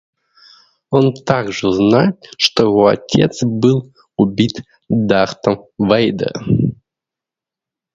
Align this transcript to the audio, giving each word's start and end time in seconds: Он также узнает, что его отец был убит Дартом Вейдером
Он 0.89 1.13
также 1.13 1.67
узнает, 1.67 2.23
что 2.39 2.63
его 2.63 2.87
отец 2.87 3.43
был 3.43 3.93
убит 4.17 4.53
Дартом 4.89 5.67
Вейдером 5.77 6.81